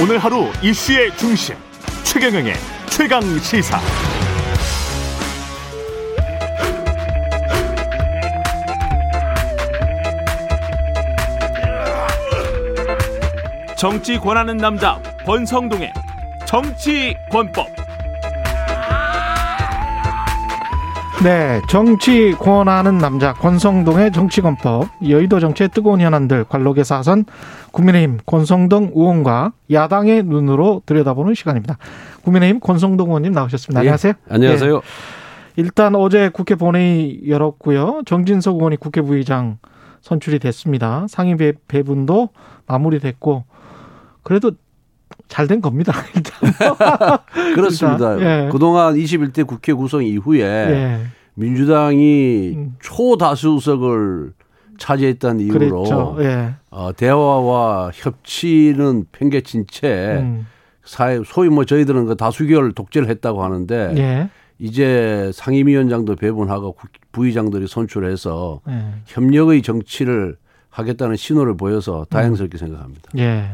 [0.00, 1.56] 오늘 하루 이슈의 중심
[2.04, 2.54] 최경영의
[2.88, 3.80] 최강 시사.
[13.76, 15.92] 정치 권하는 남자 권성동의
[16.46, 17.87] 정치 권법.
[21.24, 27.24] 네, 정치 권하는 남자 권성동의 정치권법 여의도 정치의 뜨거운 현안들 관록의 사선
[27.72, 31.76] 국민의힘 권성동 의원과 야당의 눈으로 들여다보는 시간입니다.
[32.22, 33.80] 국민의힘 권성동 의원님 나오셨습니다.
[33.80, 34.12] 안녕하세요.
[34.16, 34.74] 예, 안녕하세요.
[34.74, 34.80] 네.
[35.56, 38.02] 일단 어제 국회 본회의 열었고요.
[38.06, 39.58] 정진석 의원이 국회 부의장
[40.02, 41.06] 선출이 됐습니다.
[41.08, 42.28] 상임 배분도
[42.68, 43.42] 마무리됐고
[44.22, 44.52] 그래도
[45.28, 45.92] 잘 된 겁니다.
[47.54, 48.20] 그렇습니다.
[48.20, 48.48] 예.
[48.50, 50.98] 그동안 21대 국회 구성 이후에 예.
[51.34, 52.76] 민주당이 음.
[52.80, 54.32] 초다수석을
[54.78, 56.54] 차지했다는 이유로 예.
[56.70, 60.46] 어, 대화와 협치는 팽개친 채 음.
[60.84, 64.30] 사회 소위 뭐 저희들은 그 다수결 독재를 했다고 하는데 예.
[64.58, 66.76] 이제 상임위원장도 배분하고
[67.12, 68.84] 부의장들이 선출해서 예.
[69.06, 70.36] 협력의 정치를
[70.70, 72.58] 하겠다는 신호를 보여서 다행스럽게 음.
[72.58, 73.10] 생각합니다.
[73.18, 73.50] 예.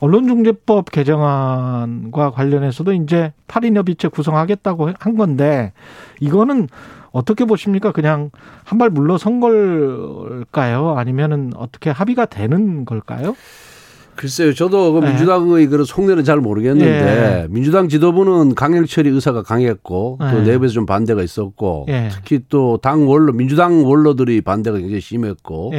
[0.00, 5.72] 언론중재법 개정안과 관련해서도 이제 8인 협의체 구성하겠다고 한 건데
[6.20, 6.68] 이거는
[7.12, 7.92] 어떻게 보십니까?
[7.92, 8.30] 그냥
[8.64, 10.94] 한 발 물러선 걸까요?
[10.96, 13.34] 아니면은 어떻게 합의가 되는 걸까요?
[14.16, 15.08] 글쎄요, 저도 그 네.
[15.10, 17.46] 민주당의 그런 속내는 잘 모르겠는데 네.
[17.48, 20.52] 민주당 지도부는 강행처리 의사가 강했고 또 네.
[20.52, 22.08] 내부에서 좀 반대가 있었고 예.
[22.12, 25.72] 특히 또 당 원로 민주당 원로들이 반대가 굉장히 심했고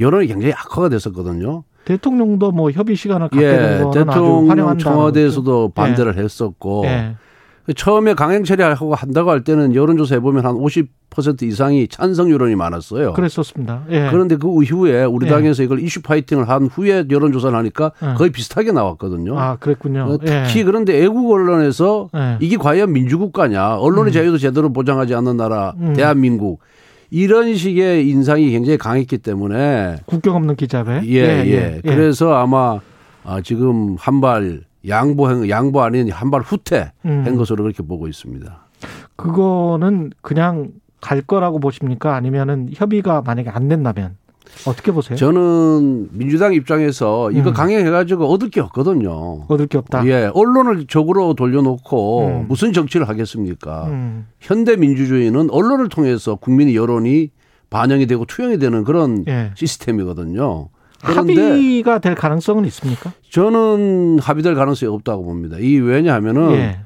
[0.00, 1.64] 여론이 굉장히 악화가 됐었거든요.
[1.84, 6.22] 대통령도 뭐 협의 시간을 갖게 예, 된 거는 대통령 청와대에서도 반대를 예.
[6.22, 7.16] 했었고 예.
[7.76, 13.12] 처음에 강행 처리하고 한다고 할 때는 여론조사 해보면 한 50% 이상이 찬성 여론이 많았어요.
[13.12, 13.84] 그랬었습니다.
[13.90, 14.08] 예.
[14.10, 15.30] 그런데 그 이후에 우리 예.
[15.30, 18.14] 당에서 이걸 이슈 파이팅을 한 후에 여론조사를 하니까 예.
[18.14, 19.38] 거의 비슷하게 나왔거든요.
[19.38, 20.06] 아, 그랬군요.
[20.08, 20.64] 어, 특히 예.
[20.64, 22.08] 그런데 애국 언론에서
[22.40, 24.12] 이게 과연 민주국가냐, 언론의 음.
[24.12, 25.92] 자유도 제대로 보장하지 않는 나라, 음.
[25.94, 26.60] 대한민국.
[27.12, 31.02] 이런 식의 인상이 굉장히 강했기 때문에 국경 없는 기자회.
[31.04, 31.44] 예, 예.
[31.44, 31.76] 예.
[31.76, 31.80] 예.
[31.82, 32.80] 그래서 아마
[33.22, 37.36] 아, 지금 한발 양보 양보 아닌 한발 후퇴한 음.
[37.36, 38.66] 것으로 그렇게 보고 있습니다.
[39.16, 40.70] 그거는 그냥
[41.02, 42.16] 갈 거라고 보십니까?
[42.16, 44.16] 아니면은 협의가 만약에 안 된다면
[44.66, 45.16] 어떻게 보세요?
[45.16, 47.54] 저는 민주당 입장에서 이거 음.
[47.54, 49.44] 강행해가지고 얻을 게 없거든요.
[49.48, 50.06] 얻을 게 없다.
[50.06, 52.46] 예, 언론을 적으로 돌려놓고 음.
[52.48, 53.86] 무슨 정치를 하겠습니까?
[53.86, 54.26] 음.
[54.40, 57.30] 현대 민주주의는 언론을 통해서 국민의 여론이
[57.70, 59.50] 반영이 되고 투영이 되는 그런 예.
[59.54, 60.68] 시스템이거든요.
[61.00, 63.12] 합의가 될 가능성은 있습니까?
[63.30, 65.56] 저는 합의될 가능성이 없다고 봅니다.
[65.58, 66.80] 이 왜냐하면은 예.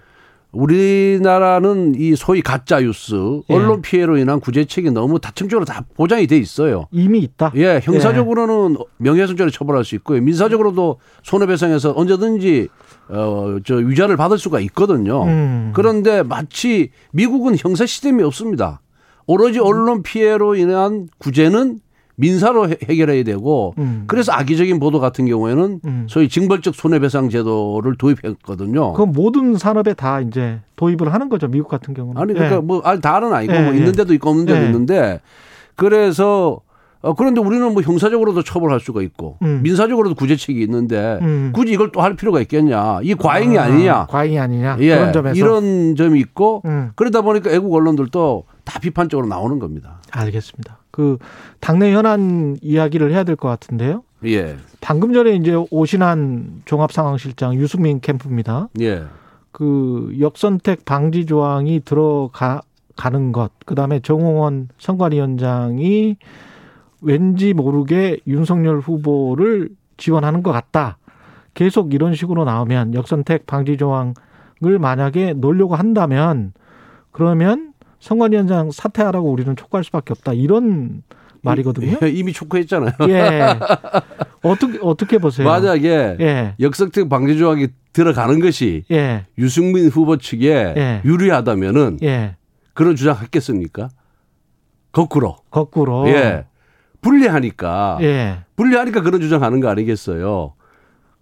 [0.52, 3.14] 우리나라는 이 소위 가짜 뉴스,
[3.50, 3.54] 예.
[3.54, 6.86] 언론 피해로 인한 구제책이 너무 다층적으로 다 보장이 돼 있어요.
[6.92, 7.52] 이미 있다.
[7.56, 8.84] 예, 형사적으로는 예.
[8.98, 10.20] 명예훼손죄로 처벌할 수 있고요.
[10.22, 12.68] 민사적으로도 손해배상에서 언제든지
[13.08, 15.24] 어저 위자를 받을 수가 있거든요.
[15.24, 15.72] 음.
[15.74, 18.80] 그런데 마치 미국은 형사 시스템이 없습니다.
[19.26, 21.80] 오로지 언론 피해로 인한 구제는
[22.16, 24.04] 민사로 해결해야 되고 음.
[24.06, 26.06] 그래서 악의적인 보도 같은 경우에는 음.
[26.08, 28.94] 소위 징벌적 손해배상 제도를 도입했거든요.
[28.94, 31.46] 그 모든 산업에 다 이제 도입을 하는 거죠.
[31.48, 32.20] 미국 같은 경우는.
[32.20, 32.60] 아니 그러니까 예.
[32.60, 33.60] 뭐 다는 아니고 예.
[33.62, 34.66] 뭐 있는 데도 있고 없는 데도 예.
[34.66, 35.20] 있는데
[35.74, 36.60] 그래서
[37.02, 39.60] 어, 그런데 우리는 뭐 형사적으로도 처벌할 수가 있고 음.
[39.62, 41.52] 민사적으로도 구제책이 있는데 음.
[41.54, 43.00] 굳이 이걸 또 할 필요가 있겠냐.
[43.02, 44.78] 이 과잉이 아, 니냐 과잉이 아니냐.
[44.80, 45.12] 예.
[45.34, 46.90] 이런 점이 있고 음.
[46.96, 50.02] 그러다 보니까 애국 언론들도 다 비판적으로 나오는 겁니다.
[50.10, 50.78] 알겠습니다.
[50.90, 51.16] 그
[51.60, 54.02] 당내 현안 이야기를 해야 될 것 같은데요.
[54.26, 54.56] 예.
[54.80, 58.68] 방금 전에 이제 오신한 종합상황실장 유승민 캠프입니다.
[58.80, 59.04] 예.
[59.52, 62.60] 그 역선택 방지 조항이 들어가
[62.96, 66.16] 가는 것, 그 다음에 정홍원 선관위원장이
[67.02, 70.98] 왠지 모르게 윤석열 후보를 지원하는 것 같다.
[71.54, 76.52] 계속 이런 식으로 나오면 역선택 방지 조항을 만약에 놓으려고 한다면
[77.12, 77.72] 그러면
[78.06, 80.32] 선관위원장 사퇴하라고 우리는 촉구할 수밖에 없다.
[80.32, 81.02] 이런
[81.42, 81.98] 말이거든요.
[82.06, 82.92] 이미 촉구했잖아요.
[83.08, 83.58] 예.
[84.42, 85.46] 어떻게 어떻게 보세요?
[85.48, 86.54] 만약에 예.
[86.60, 89.26] 역선택 방지 조항이 들어가는 것이 예.
[89.38, 91.02] 유승민 후보 측에 예.
[91.04, 92.36] 유리하다면은 예.
[92.74, 93.88] 그런 주장했겠습니까?
[94.92, 95.38] 거꾸로.
[95.50, 96.08] 거꾸로.
[96.08, 96.44] 예.
[97.00, 97.98] 불리하니까.
[98.02, 98.38] 예.
[98.54, 100.54] 불리하니까 그런 주장하는 거 아니겠어요.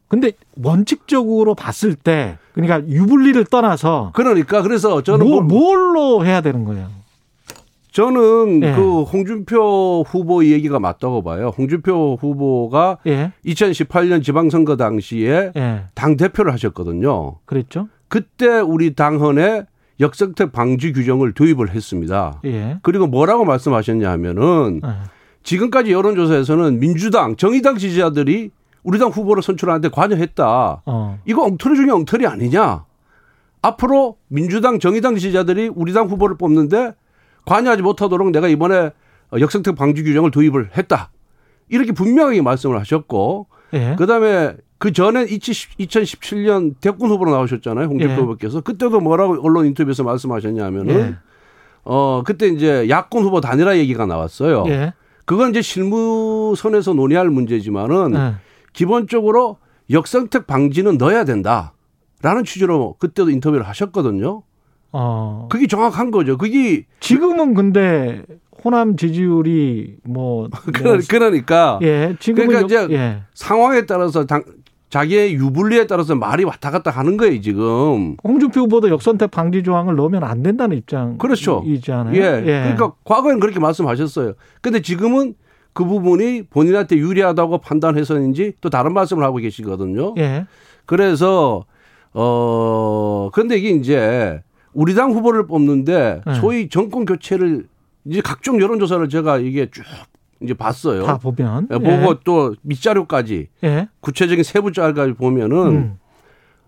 [0.08, 0.32] 근데
[0.62, 6.88] 원칙적으로 봤을 때 그러니까 유불리를 떠나서 그러니까 그래서 저는 뭐, 뭘로 해야 되는 거예요?
[7.90, 8.74] 저는 예.
[8.74, 11.52] 그 홍준표 후보 얘기가 맞다고 봐요.
[11.56, 13.32] 홍준표 후보가 예.
[13.46, 15.82] 2018년 지방선거 당시에 예.
[15.94, 17.36] 당 대표를 하셨거든요.
[17.44, 17.88] 그랬죠?
[18.08, 19.64] 그때 우리 당헌에
[20.00, 22.40] 역선택 방지 규정을 도입을 했습니다.
[22.44, 22.78] 예.
[22.82, 24.88] 그리고 뭐라고 말씀하셨냐 하면은 예.
[25.44, 28.50] 지금까지 여론조사에서는 민주당, 정의당 지지자들이
[28.84, 30.82] 우리 당 후보를 선출하는데 관여했다.
[30.86, 31.19] 어.
[31.25, 32.84] 이거 엉터리 중에 엉터리 아니냐?
[33.62, 36.94] 앞으로 민주당, 정의당 지지자들이 우리 당 후보를 뽑는데
[37.46, 38.90] 관여하지 못하도록 내가 이번에
[39.38, 41.10] 역성택 방지 규정을 도입을 했다.
[41.69, 43.96] 이렇게 분명하게 말씀을 하셨고, 예.
[43.98, 47.87] 그 다음에 그 전에 2017년 대권 후보로 나오셨잖아요.
[47.87, 48.16] 홍준표 예.
[48.16, 48.60] 후보께서.
[48.60, 51.14] 그때도 뭐라고 언론 인터뷰에서 말씀하셨냐면은, 예.
[51.84, 54.64] 어, 그때 이제 야권 후보 단일화 얘기가 나왔어요.
[54.69, 54.92] 예.
[55.25, 58.34] 그건 이제 실무선에서 논의할 문제지만은 예.
[58.75, 59.56] 기본적으로
[59.91, 61.73] 역선택 방지는 넣어야 된다.
[62.21, 64.43] 라는 취지로 그때도 인터뷰를 하셨거든요.
[64.93, 65.49] 어.
[65.50, 66.37] 그게 정확한 거죠.
[66.38, 68.23] 그게 지금은 근데
[68.65, 70.49] 호남 지지율이 뭐
[71.09, 73.23] 그러니까 예, 지금 그러니까 이제 예.
[73.35, 74.43] 상황에 따라서 당,
[74.88, 78.17] 자기의 유불리에 따라서 말이 왔다 갔다 하는 거예요 지금.
[78.25, 81.19] 홍준표 후보도 역선택 방지 조항을 넣으면 안 된다는 입장.
[81.19, 81.62] 그렇죠.
[81.67, 82.17] 이잖아요.
[82.17, 82.43] 예.
[82.47, 82.62] 예.
[82.62, 84.35] 그러니까 과거에는 그렇게 말씀하셨어요.
[84.62, 85.35] 근데 지금은
[85.75, 90.15] 그 부분이 본인한테 유리하다고 판단해서인지 또 다른 말씀을 하고 계시거든요.
[90.19, 90.47] 예.
[90.87, 91.65] 그래서
[92.15, 94.41] 어 근데 이게 이제
[94.73, 96.35] 우리 당 후보를 뽑는데 예.
[96.35, 97.67] 소위 정권 교체를
[98.05, 99.82] 이제 각종 여론조사를 제가 이게 쭉
[100.41, 101.05] 이제 봤어요.
[101.05, 102.15] 다 보면 예, 보고 예.
[102.25, 103.88] 또 밑자료까지 예.
[104.00, 105.99] 구체적인 세부 자료까지 보면은 음.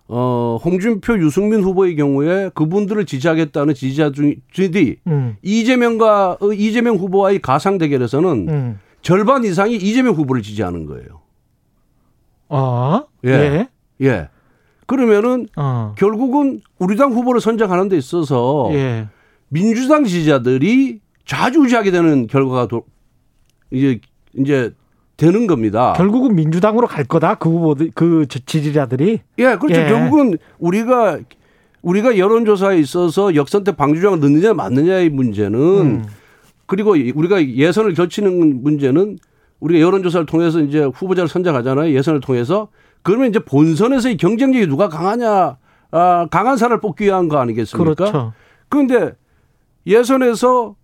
[0.09, 5.37] 어 홍준표, 유승민 후보의 경우에 그분들을 지지하겠다는 지지자들이 음.
[5.43, 8.79] 이재명과 어, 이재명 후보와의 가상 대결에서는 음.
[9.07, 11.21] 절반 이상이 이재명 후보를 지지하는 거예요.
[12.49, 13.31] 아, 예.
[13.31, 13.69] 예.
[14.01, 14.29] 예.
[14.87, 15.95] 그러면은 어.
[15.97, 19.07] 결국은 우리 당 후보를 선정하는 데 있어서 예.
[19.47, 22.83] 민주당 지지자들이 좌지우지하게 되는 결과가 도,
[23.71, 24.01] 이제
[24.35, 24.73] 이제
[25.17, 25.93] 되는 겁니다.
[25.97, 29.21] 결국은 민주당으로 갈 거다 그 후보들 그 지지자들이.
[29.39, 29.83] 예, 그렇죠.
[29.83, 29.87] 예.
[29.87, 31.21] 결국은 우리가
[31.83, 36.07] 우리가 여론조사에 있어서 역선택 방지조항을 넣느냐 맞느냐의 문제는 음.
[36.67, 39.19] 그리고 우리가 예선을 결치는 문제는
[39.61, 41.93] 우리가 여론조사를 통해서 이제 후보자를 선정하잖아요.
[41.93, 42.69] 예선을 통해서
[43.03, 45.57] 그러면 이제 본선에서의 경쟁력이 누가 강하냐,
[45.93, 47.95] 아, 강한 사람을 뽑기 위한 거 아니겠습니까?
[47.95, 48.33] 그렇죠.
[48.69, 49.13] 그런데
[49.87, 50.75] 예선에서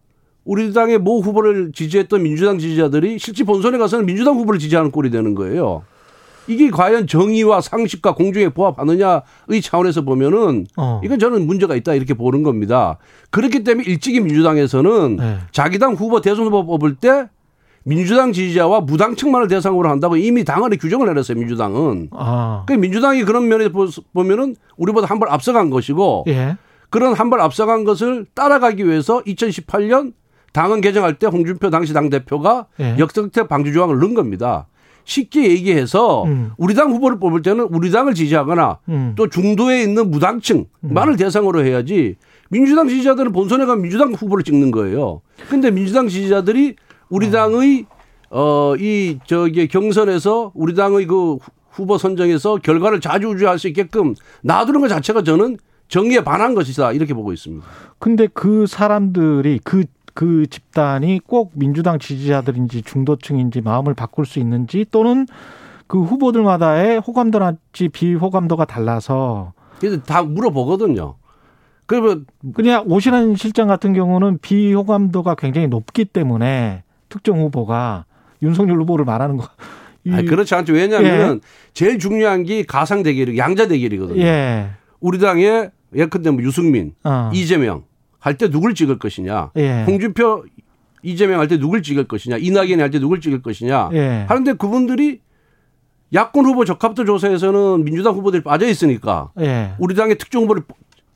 [0.44, 5.35] 우리 당의 모 후보를 지지했던 민주당 지지자들이 실제 본선에 가서는 민주당 후보를 지지하는 꼴이 되는
[5.35, 5.85] 거예요.
[6.52, 9.22] 이게 과연 정의와 상식과 공정에 부합하느냐의
[9.62, 11.00] 차원에서 보면은 어.
[11.04, 12.99] 이건 저는 문제가 있다 이렇게 보는 겁니다.
[13.31, 15.38] 그렇기 때문에 일찍이 민주당에서는 네.
[15.52, 17.28] 자기 당 후보 대선 후보 뽑을 때
[17.84, 22.10] 민주당 지지자와 무당층만을 대상으로 한다고 이미 당헌에 규정을 내렸어요 민주당은.
[22.12, 22.64] 아.
[22.66, 23.69] 그 민주당이 그런 면에
[24.12, 26.56] 보면은 우리보다 한 발 앞서간 것이고 예.
[26.90, 30.12] 그런 한 발 앞서간 것을 따라가기 위해서 2018년
[30.52, 32.96] 당헌 개정할 때 홍준표 당시 당 대표가 예.
[32.99, 34.66] 역선택 방지 조항을 넣은 겁니다.
[35.04, 36.52] 쉽게 얘기해서 음.
[36.56, 39.12] 우리 당 후보를 뽑을 때는 우리 당을 지지하거나 음.
[39.16, 41.16] 또 중도에 있는 무당층만을 음.
[41.16, 42.16] 대상으로 해야지
[42.50, 45.22] 민주당 지지자들은 본선에 가면 민주당 후보를 찍는 거예요.
[45.49, 46.76] 근데 민주당 지지자들이
[47.08, 47.31] 우리 어.
[47.31, 47.87] 당의
[48.31, 51.37] 어 이 저기 경선에서 우리 당의 그
[51.70, 55.58] 후보 선정에서 결과를 자주우지할 수 있게끔 놔두는 것 자체가 저는
[55.88, 57.66] 정의에 반한 것이다 이렇게 보고 있습니다.
[57.99, 59.84] 근데 그 사람들이 그
[60.14, 65.26] 그 집단이 꼭 민주당 지지자들인지 중도층인지 마음을 바꿀 수 있는지 또는
[65.87, 71.17] 그 후보들마다의 호감도랄지 비호감도가 달라서 그래서 다 물어보거든요.
[71.87, 78.06] 그러면 그냥 오신환 실장 같은 경우는 비호감도가 굉장히 높기 때문에 특정 후보가
[78.43, 79.47] 윤석열 후보를 말하는 거.
[80.11, 80.73] 아니, 그렇지 않죠.
[80.73, 81.40] 왜냐하면 예.
[81.75, 84.21] 제일 중요한 게 가상 대결이 양자 대결이거든요.
[84.21, 84.71] 예.
[85.00, 87.31] 우리 당의 예컨대 뭐 유승민, 어.
[87.33, 87.85] 이재명
[88.23, 89.50] 할 때 누굴 찍을 것이냐.
[89.57, 89.83] 예.
[89.85, 90.45] 홍준표
[91.02, 92.37] 이재명 할 때 누굴 찍을 것이냐.
[92.38, 93.91] 이낙연이 할때 누굴 찍을 것이냐.
[93.95, 94.25] 예.
[94.29, 95.21] 하는데 그분들이
[96.14, 99.73] 야권 후보 적합도 조사에서는 민주당 후보들이 빠져 있으니까 예.
[99.79, 100.62] 우리 당의 특정 후보를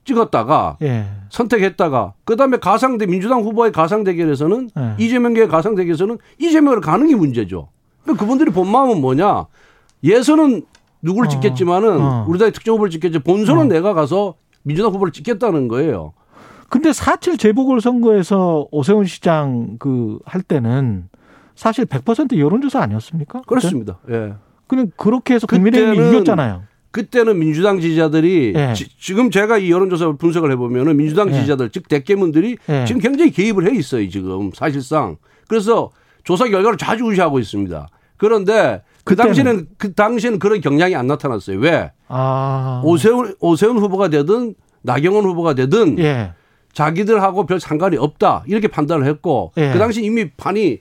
[0.04, 1.06] 찍었다가 예.
[1.30, 4.94] 선택했다가 그다음에 가상대 민주당 후보의 가상 대결에서는 예.
[4.98, 7.68] 이재명계의 가상 대결에서는 이재명을 가는 게 문제죠.
[8.02, 9.46] 그러니까 그분들이 본 마음은 뭐냐?
[10.02, 10.62] 예선은
[11.02, 11.30] 누구를 어.
[11.30, 12.24] 찍겠지만은 어.
[12.28, 13.64] 우리 당의 특정 후보를 찍겠지 본선은 어.
[13.66, 14.34] 내가 가서
[14.64, 16.12] 민주당 후보를 찍겠다는 거예요.
[16.68, 21.08] 근데 4.7 재보궐 선거에서 오세훈 시장 그 할 때는
[21.54, 23.42] 사실 100% 여론조사 아니었습니까?
[23.46, 23.98] 그렇습니다.
[24.10, 24.34] 예.
[24.66, 26.64] 그냥 그렇게 해서 국민의힘이 이겼잖아요.
[26.90, 28.72] 그때는 민주당 지지자들이 예.
[28.74, 31.34] 지, 금 제가 이 여론조사 분석을 해보면은 민주당 예.
[31.34, 32.84] 지지자들 즉 대깨문들이 예.
[32.86, 35.16] 지금 굉장히 개입을 해 있어요 지금 사실상
[35.48, 35.90] 그래서
[36.24, 37.88] 조사 결과를 자주 우시하고 있습니다.
[38.16, 39.28] 그런데 그 그때는.
[39.34, 41.58] 당시에는 그 당시에는 그런 경향이 안 나타났어요.
[41.58, 41.92] 왜?
[42.08, 42.82] 아.
[42.84, 46.32] 오세훈 오세훈 후보가 되든 나경원 후보가 되든 예.
[46.76, 49.72] 자기들하고 별 상관이 없다 이렇게 판단을 했고 예.
[49.72, 50.80] 그 당시 이미 판이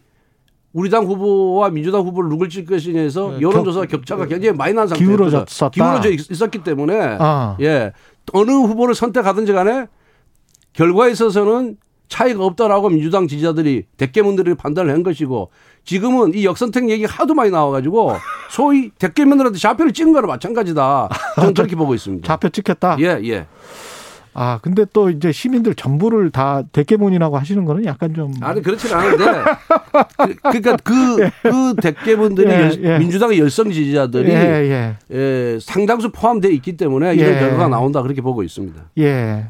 [0.74, 3.42] 우리 당 후보와 민주당 후보를 누굴 찍을 것이냐에서 예.
[3.42, 5.10] 여론조사 격, 차가 굉장히 많이 난 상태였죠.
[5.10, 5.70] 기울어졌었다.
[5.70, 7.56] 기울어져 있었기 때문에 아.
[7.62, 7.94] 예
[8.34, 9.86] 어느 후보를 선택하든지 간에
[10.74, 11.78] 결과에 있어서는
[12.10, 15.50] 차이가 없다라고 민주당 지지자들이 대깨문들이 판단을 한 것이고
[15.86, 18.18] 지금은 이 역선택 얘기가 하도 많이 나와가지고
[18.52, 21.08] 소위 대깨문들한테 좌표를 찍은 거나 마찬가지다.
[21.36, 22.28] 저는 그렇게 보고 있습니다.
[22.28, 22.98] 좌표 찍혔다?
[23.00, 23.48] 예, 예.
[24.38, 28.34] 아, 근데 또 이제 시민들 전부를 다 대깨문이라고 하시는 거는 약간 좀.
[28.42, 29.26] 아니, 그렇지는 않은데.
[30.18, 31.32] 그, 그러니까 그, 예.
[31.42, 33.00] 그 대깨문들이 예, 예.
[33.00, 34.98] 민주당의 열성 지지자들이 예, 예.
[35.12, 37.40] 예, 상당수 포함되어 있기 때문에 이런 예.
[37.40, 38.82] 결과가 나온다 그렇게 보고 있습니다.
[38.98, 39.46] 예.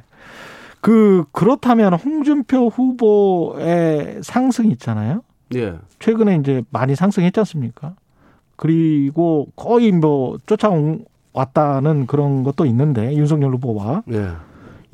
[0.82, 5.24] 그, 그렇다면 홍준표 후보의 상승 있잖아요.
[5.56, 5.74] 예.
[5.98, 7.96] 최근에 이제 많이 상승했지 않습니까?
[8.56, 14.04] 그리고 거의 뭐 쫓아왔다는 그런 것도 있는데 윤석열 후보와.
[14.12, 14.28] 예.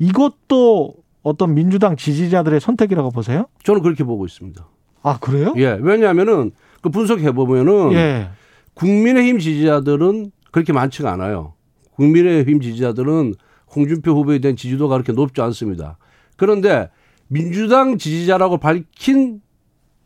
[0.02, 3.46] 이것도 어떤 민주당 지지자들의 선택이라고 보세요?
[3.62, 4.66] 저는 그렇게 보고 있습니다.
[5.02, 5.54] 아 그래요?
[5.56, 5.78] 예.
[5.80, 8.30] 왜냐하면은 그 분석해 보면은 예.
[8.74, 11.54] 국민의힘 지지자들은 그렇게 많지가 않아요.
[11.92, 13.34] 국민의힘 지지자들은
[13.74, 15.98] 홍준표 후보에 대한 지지도가 그렇게 높지 않습니다.
[16.36, 16.90] 그런데
[17.28, 19.40] 민주당 지지자라고 밝힌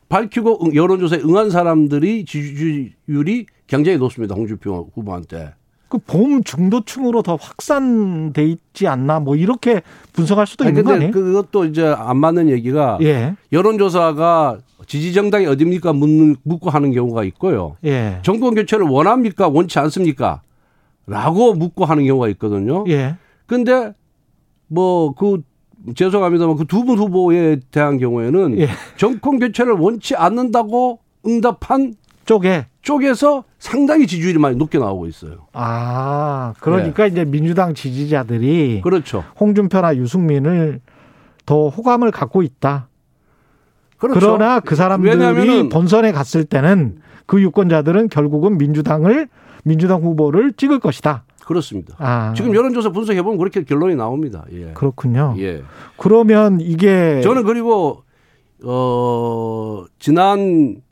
[0.08, 4.34] 밝히고 여론조사에 응한 사람들이 지지율이 굉장히 높습니다.
[4.34, 5.54] 홍준표 후보한테.
[5.88, 11.10] 그 봄 중도층으로 더 확산돼 있지 않나 뭐 이렇게 분석할 수도 아니, 있는 거 아니에요?
[11.12, 13.36] 그것도 이제 안 맞는 얘기가 예.
[13.52, 17.76] 여론조사가 지지 정당이 어딥니까 묻는 묻고 하는 경우가 있고요.
[17.84, 18.18] 예.
[18.22, 20.42] 정권 교체를 원합니까 원치 않습니까?
[21.06, 22.84] 라고 묻고 하는 경우가 있거든요.
[22.88, 23.16] 예.
[23.46, 23.92] 근데
[24.68, 25.42] 뭐그
[25.94, 28.68] 죄송합니다만 그 두 분 후보에 대한 경우에는 예.
[28.96, 35.48] 정권 교체를 원치 않는다고 응답한 쪽에 쪽에서 상당히 지지율이 많이 높게 나오고 있어요.
[35.52, 37.08] 아, 그러니까 네.
[37.08, 39.24] 이제 민주당 지지자들이 그렇죠.
[39.40, 40.80] 홍준표나 유승민을
[41.46, 42.88] 더 호감을 갖고 있다.
[43.98, 44.20] 그렇죠.
[44.20, 49.26] 그러나 그 사람들이 본선에 갔을 때는 그 유권자들은 결국은 민주당을
[49.64, 51.24] 민주당 후보를 찍을 것이다.
[51.44, 51.96] 그렇습니다.
[51.98, 52.34] 아.
[52.36, 54.44] 지금 여론조사 분석해 보면 그렇게 결론이 나옵니다.
[54.52, 54.70] 예.
[54.74, 55.34] 그렇군요.
[55.38, 55.64] 예.
[55.96, 58.04] 그러면 이게 저는 그리고
[58.64, 60.82] 어 지난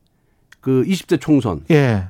[0.64, 1.60] 그 20대 총선.
[1.70, 2.06] 예.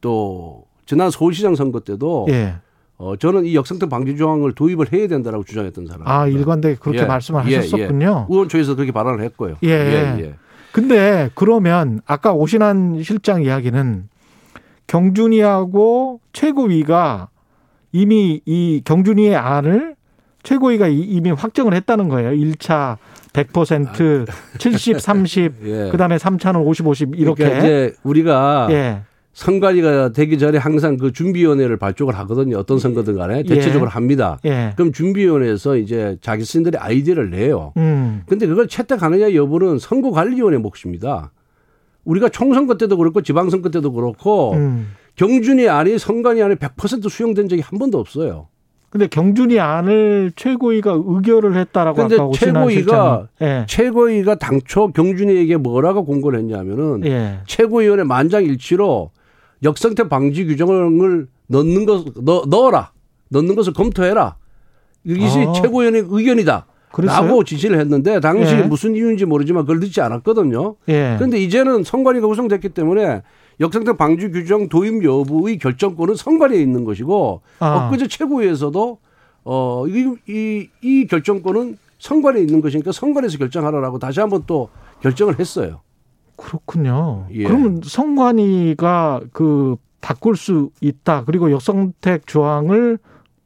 [0.00, 2.56] 또 지난 서울시장 선거 때도 예.
[2.96, 6.02] 어 저는 이 역성특 방지 조항을 도입을 해야 된다라고 주장했던 사람.
[6.04, 7.04] 아 일관되게 그렇게 예.
[7.04, 7.56] 말씀을 예, 예.
[7.58, 8.26] 하셨었군요.
[8.28, 8.32] 예.
[8.34, 9.58] 의원총회에서 그렇게 발언을 했고요.
[9.62, 9.68] 예.
[9.68, 10.34] 예.
[10.72, 14.08] 근데 그러면 아까 오신환 실장 이야기는
[14.88, 17.28] 경준이하고 최고위가
[17.92, 19.94] 이미 이 경준이의 안을
[20.42, 22.30] 최고위가 이미 확정을 했다는 거예요.
[22.30, 22.96] 1차
[23.44, 24.26] 100%
[24.58, 25.88] 70, 30, 예.
[25.90, 27.44] 그다음에 3차는 50, 50 이렇게.
[27.44, 29.00] 그러니까 이제 우리가 예.
[29.32, 32.58] 선관위가 되기 전에 항상 그 준비위원회를 발족을 하거든요.
[32.58, 33.42] 어떤 선거든 간에 예.
[33.44, 34.38] 대체적으로 합니다.
[34.44, 34.72] 예.
[34.74, 37.72] 그럼 준비위원회에서 이제 자기 스님들이 아이디어를 내요.
[37.76, 38.22] 음.
[38.26, 41.30] 근데 그걸 채택하느냐 여부는 선거관리위원회 몫입니다.
[42.04, 44.88] 우리가 총선거 때도 그렇고 지방선거 때도 그렇고 음.
[45.14, 48.48] 경준이 안이 선관위 안에 100% 수용된 적이 한 번도 없어요.
[48.90, 53.66] 근데 경준이 안을 최고위가 의결을 했다라고 근데 아까 최고위가 예.
[53.68, 57.40] 최고위가 당초 경준이에게 뭐라고 공고를 했냐면은 예.
[57.46, 59.10] 최고위원회 만장일치로
[59.62, 62.92] 역성태 방지 규정을 넣는 것 넣, 넣어라
[63.28, 64.36] 넣는 것을 검토해라
[65.04, 65.52] 이것이 아.
[65.52, 66.66] 최고위원회 의견이다.
[66.92, 67.26] 그랬어요?
[67.26, 68.62] 라고 지시를 했는데 당시 예.
[68.62, 70.76] 무슨 이유인지 모르지만 그걸 듣지 않았거든요.
[70.88, 71.14] 예.
[71.18, 73.22] 그런데 이제는 선관위가 구성됐기 때문에
[73.60, 77.86] 역상태 방지 규정 도입 여부의 결정권은 선관위에 있는 것이고 아.
[77.86, 78.98] 엊그제 최고위에서도
[79.44, 84.68] 어, 이, 이, 이 결정권은 선관위에 있는 것이니까 선관위에서 결정하라라고 다시 한번 또
[85.00, 85.80] 결정을 했어요.
[86.36, 87.26] 그렇군요.
[87.32, 87.44] 예.
[87.44, 91.24] 그러면 선관위가 그 바꿀 수 있다.
[91.24, 92.98] 그리고 역선택 조항을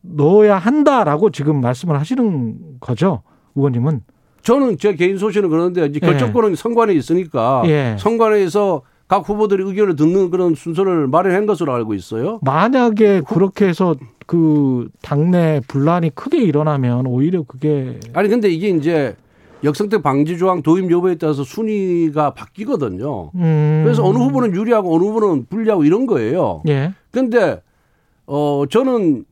[0.02, 3.22] 넣어야 한다라고 지금 말씀을 하시는 거죠,
[3.54, 4.02] 의원님은?
[4.42, 6.54] 저는 제 개인 소신은 그러는데 이제 결정권은 예.
[6.56, 7.96] 선관위에 있으니까 예.
[7.98, 12.40] 선관위에서 각 후보들의 의견을 듣는 그런 순서를 마련한 것으로 알고 있어요.
[12.40, 13.94] 만약에 그렇게 해서
[14.26, 19.14] 그 당내 분란이 크게 일어나면 오히려 그게 아니 근데 이게 이제
[19.64, 23.32] 역성택 방지 조항 도입 여부에 따라서 순위가 바뀌거든요.
[23.34, 23.82] 음.
[23.84, 26.62] 그래서 어느 후보는 유리하고 어느 후보는 불리하고 이런 거예요.
[26.68, 26.94] 예.
[27.10, 27.60] 근데
[28.24, 29.26] 어 저는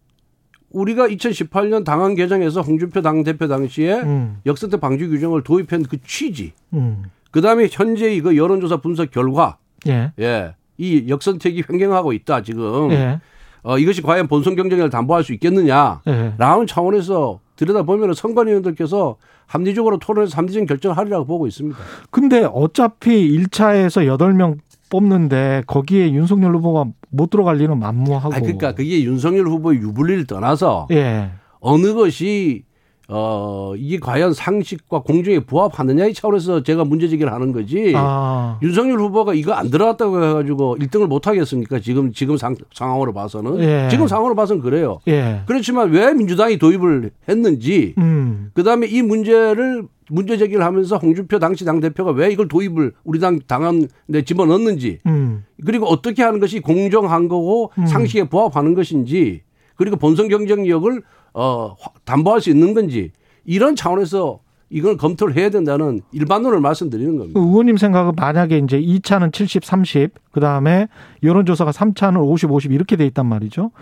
[0.73, 4.41] 우리가 2018년 당헌 개정에서 홍준표 당 대표 당시에 음.
[4.45, 7.05] 역선택 방지 규정을 도입한 그 취지, 음.
[7.31, 9.57] 그 다음에 현재 이거 여론조사 분석 결과,
[9.89, 10.13] 예.
[10.19, 10.55] 예.
[10.79, 12.91] 이 역선택이 횡행하고 있다, 지금.
[12.93, 13.21] 예.
[13.63, 16.01] 어, 이것이 과연 본선 경쟁력을 담보할 수 있겠느냐.
[16.07, 16.35] 예.
[16.39, 21.79] 라는 차원에서 들여다보면 선관 위원들께서 합리적으로 토론해서 합리적인 결정을 하리라고 보고 있습니다.
[22.11, 24.59] 근데 어차피 1차에서 8명
[24.89, 28.35] 뽑는데 거기에 윤석열 후보가 못 들어갈 리는 만무하고.
[28.35, 31.31] 아, 그러니까 그게 윤석열 후보의 유불리를 떠나서 예.
[31.61, 32.65] 어느 것이
[33.13, 37.93] 어, 이게 과연 상식과 공정에 부합하느냐 이 차원에서 제가 문제 제기를 하는 거지.
[37.97, 38.59] 아.
[38.63, 41.81] 윤석열 후보가 이거 안 들어갔다고 해가지고 1등을 못 하겠습니까?
[41.81, 43.61] 지금, 지금 상, 상황으로 봐서는.
[43.61, 43.89] 예.
[43.91, 45.01] 지금 상황으로 봐서는 그래요.
[45.09, 45.43] 예.
[45.47, 48.51] 그렇지만 왜 민주당이 도입을 했는지, 음.
[48.55, 53.41] 그 다음에 이 문제를 문제 제기를 하면서 홍준표 당시 당대표가 왜 이걸 도입을 우리 당
[53.45, 55.45] 당헌에 집어넣는지, 음.
[55.67, 57.87] 그리고 어떻게 하는 것이 공정한 거고 음.
[57.87, 59.43] 상식에 부합하는 것인지,
[59.75, 61.03] 그리고 본선 경쟁력을
[61.35, 63.13] 어, 담보할 수 있는 건지
[63.45, 67.41] 이런 차원에서 이걸 검토를 해야 된다는 일반론을 말씀드리는 겁니다.
[67.41, 70.87] 의원님 생각은 만약에 이제 2차는 70, 30, 그 다음에
[71.25, 73.73] 여론조사가 3차는 50, 50 이렇게 돼 있단 말이죠.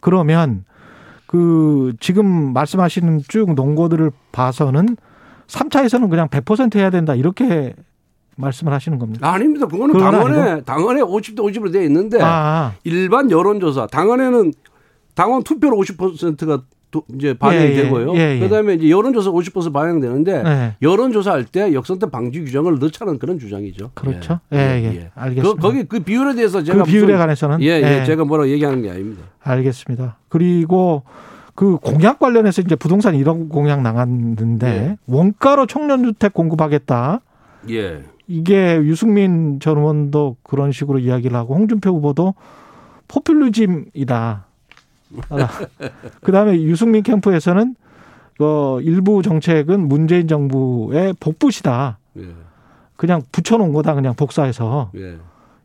[0.00, 0.64] 그러면
[1.26, 4.96] 그 지금 말씀하시는 쭉 논거들을 봐서는
[5.48, 7.74] 3차에서는 그냥 100% 해야 된다 이렇게
[8.36, 9.30] 말씀을 하시는 겁니다.
[9.30, 9.66] 아닙니다.
[9.66, 10.64] 그거는 당원에 아니고?
[10.64, 12.72] 당원에 50대 50으로 되어 있는데 아.
[12.84, 14.52] 일반 여론조사 당원에는
[15.14, 18.14] 당원 투표로 50%가 도, 이제 반영이 예, 예, 되고요.
[18.14, 20.76] 예, 예, 그다음에 이제 여론조사 50% 반영되는데 예.
[20.80, 23.90] 여론조사할 때 역선택 방지 규정을 넣자는 그런 주장이죠.
[23.94, 24.40] 그렇죠.
[24.52, 24.84] 예, 예.
[24.84, 25.10] 예.
[25.14, 25.54] 알겠습니다.
[25.54, 28.90] 그, 거기 그 비율에 대해서 제가 그 비율에 관해서는 예, 예, 제가 뭐라고 얘기하는 게
[28.90, 29.24] 아닙니다.
[29.42, 30.16] 알겠습니다.
[30.28, 31.02] 그리고
[31.54, 37.20] 그 공약 관련해서 이제 부동산 이런 공약 나갔는데 원가로 청년 주택 공급하겠다.
[37.70, 38.02] 예.
[38.28, 42.34] 이게 유승민 전 의원도 그런 식으로 이야기를 하고 홍준표 후보도
[43.08, 44.47] 포퓰리즘이다.
[46.22, 47.74] 그 다음에 유승민 캠프에서는
[48.38, 51.98] 그 일부 정책은 문재인 정부의 복붙이다.
[52.18, 52.22] 예.
[52.96, 55.16] 그냥 붙여놓은 거다 그냥 복사해서 예.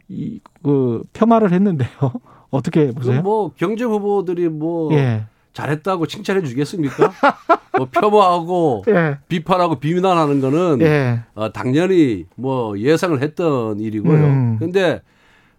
[0.09, 1.89] 이 그 폄하를 했는데요.
[2.49, 3.21] 어떻게 보세요?
[3.21, 5.25] 뭐 경제 후보들이 뭐 예.
[5.53, 7.11] 잘했다고 칭찬해 주겠습니까?
[7.77, 9.17] 뭐 폄하하고 예.
[9.27, 11.19] 비판하고 비난하는 거는 예.
[11.35, 14.15] 어, 당연히 뭐 예상을 했던 일이고요.
[14.23, 14.57] 음.
[14.59, 15.01] 근데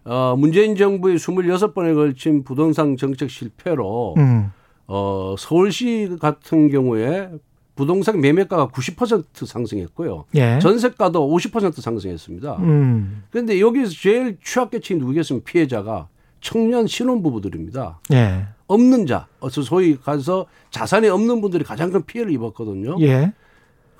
[0.05, 4.51] 어, 문재인 정부의 26번에 걸친 부동산 정책 실패로 음.
[4.87, 7.29] 어, 서울시 같은 경우에
[7.75, 10.25] 부동산 매매가가 90% 상승했고요.
[10.35, 10.59] 예.
[10.59, 12.57] 전세가도 50% 상승했습니다.
[12.59, 13.23] 음.
[13.31, 16.07] 그런데 여기서 제일 취약계층이 누구겠으면 피해자가
[16.39, 17.99] 청년 신혼부부들입니다.
[18.13, 18.45] 예.
[18.67, 22.97] 없는 자, 소위 가서 자산이 없는 분들이 가장 큰 피해를 입었거든요.
[23.01, 23.33] 예.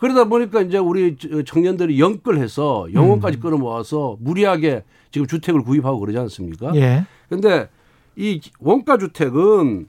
[0.06, 3.42] 그러다 보니까 이제 우리 청년들이 영끌해서 영혼까지 음.
[3.42, 6.76] 끌어모아서 무리하게 지금 주택을 구입하고 그러지 않습니까?
[6.76, 7.06] 예.
[7.28, 7.70] 근데
[8.16, 9.88] 이 원가 주택은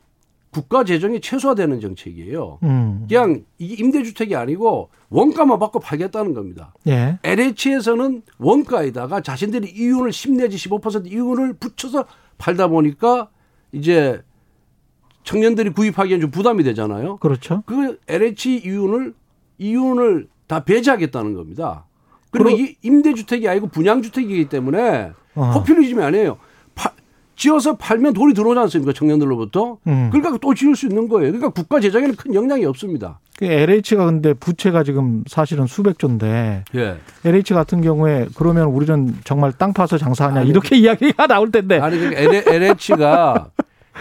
[0.50, 2.60] 국가 재정이 최소화되는 정책이에요.
[2.62, 3.04] 음.
[3.06, 6.72] 그냥 이게 임대주택이 아니고 원가만 받고 팔겠다는 겁니다.
[6.86, 7.18] 예.
[7.22, 12.06] LH에서는 원가에다가 자신들이 이윤을 10 내지 15% 이윤을 붙여서
[12.38, 13.28] 팔다 보니까
[13.72, 14.22] 이제
[15.24, 17.18] 청년들이 구입하기엔 좀 부담이 되잖아요.
[17.18, 17.62] 그렇죠.
[17.66, 19.12] 그 LH 이윤을
[19.58, 21.84] 이윤을 다 배제하겠다는 겁니다.
[22.30, 25.50] 그리고 이 임대주택이 아니고 분양주택이기 때문에 어.
[25.54, 26.38] 포퓰리즘이 아니에요.
[26.74, 26.90] 파,
[27.34, 28.92] 지어서 팔면 돈이 들어오지 않습니까?
[28.92, 29.78] 청년들로부터.
[29.86, 30.10] 음.
[30.12, 31.32] 그러니까 또 지을 수 있는 거예요.
[31.32, 33.20] 그러니까 국가 재정에는 큰 영향이 없습니다.
[33.38, 36.96] 그 LH가 근데 부채가 지금 사실은 수백 조인데 예.
[37.24, 41.78] LH 같은 경우에 그러면 우리는 정말 땅 파서 장사하냐 아니, 이렇게 이야기가 나올 텐데.
[41.78, 43.50] 아니 그러니까 LH가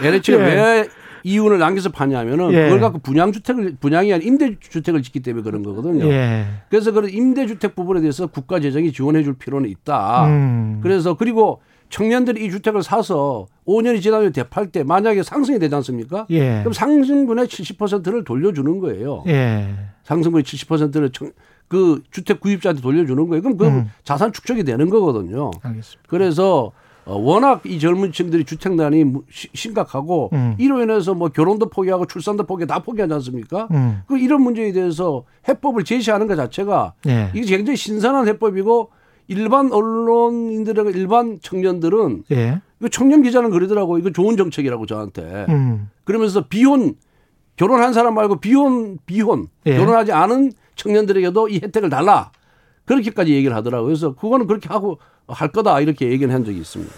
[0.02, 0.54] LH가 예.
[0.54, 0.88] 왜
[1.26, 2.64] 이윤을 남겨서 파냐면은 예.
[2.64, 6.06] 그걸 갖고 분양주택을 분양이 아닌 임대주택을 짓기 때문에 그런 거거든요.
[6.06, 6.46] 예.
[6.70, 10.26] 그래서 그런 임대주택 부분에 대해서 국가 재정이 지원해 줄 필요는 있다.
[10.28, 10.78] 음.
[10.84, 11.60] 그래서 그리고
[11.90, 16.26] 청년들이 이 주택을 사서 5년이 지나면 대팔 때 만약에 상승이 되지 않습니까?
[16.30, 16.60] 예.
[16.60, 19.24] 그럼 상승분의 70%를 돌려주는 거예요.
[19.26, 19.68] 예.
[20.04, 21.32] 상승분의 70%를 청,
[21.66, 23.42] 그 주택 구입자한테 돌려주는 거예요.
[23.42, 23.90] 그럼 그 음.
[24.04, 25.50] 자산 축적이 되는 거거든요.
[25.60, 26.02] 알겠습니다.
[26.06, 26.70] 그래서
[27.06, 30.56] 어, 워낙 이 젊은 층들이 주택난이 심각하고 음.
[30.58, 33.68] 이로 인해서 뭐 결혼도 포기하고 출산도 포기 다 포기하지 않습니까?
[33.70, 34.02] 음.
[34.08, 37.30] 그 이런 문제에 대해서 해법을 제시하는 것 자체가 예.
[37.32, 38.90] 이게 굉장히 신선한 해법이고
[39.28, 42.60] 일반 언론인들과 일반 청년들은 예.
[42.80, 45.88] 이거 청년 기자는 그러더라고 이거 좋은 정책이라고 저한테 음.
[46.02, 46.94] 그러면서 비혼
[47.56, 49.76] 결혼한 사람 말고 비혼 비혼 예.
[49.76, 52.32] 결혼하지 않은 청년들에게도 이 혜택을 달라
[52.84, 53.86] 그렇게까지 얘기를 하더라고요.
[53.86, 56.92] 그래서 그거는 그렇게 하고 할 거다 이렇게 얘기는 한 적이 있습니다.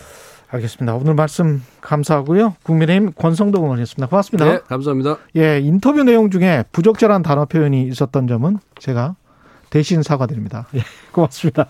[0.50, 0.94] 알겠습니다.
[0.94, 2.56] 오늘 말씀 감사하고요.
[2.62, 4.08] 국민의힘 권성동 의원이었습니다.
[4.08, 4.44] 고맙습니다.
[4.50, 5.18] 네, 감사합니다.
[5.36, 9.16] 예, 인터뷰 내용 중에 부적절한 단어 표현이 있었던 점은 제가
[9.70, 10.66] 대신 사과드립니다.
[10.74, 10.80] 예,
[11.12, 11.66] 고맙습니다.